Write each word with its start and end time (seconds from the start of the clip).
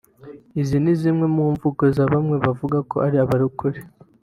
Izi 0.61 0.77
ni 0.83 0.93
zimwe 1.01 1.25
mu 1.35 1.43
mvugo 1.53 1.83
za 1.95 2.05
bamwe 2.11 2.35
bavuga 2.45 2.77
ko 2.89 2.95
ari 3.05 3.15
abarokore 3.23 3.79